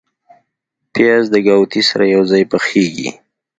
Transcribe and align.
پیاز 0.93 1.25
د 1.33 1.35
ګاوتې 1.47 1.81
سره 1.89 2.03
یو 2.15 2.21
ځای 2.31 2.43
پخیږي 2.51 3.09